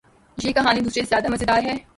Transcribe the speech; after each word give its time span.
یہ 0.37 0.51
کہانی 0.51 0.81
دوسرے 0.81 1.01
سے 1.01 1.09
زیادو 1.09 1.31
مزیدار 1.31 1.63
ہے 1.63 1.75